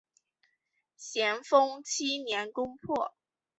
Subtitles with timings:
[0.97, 3.13] 咸丰七年攻破。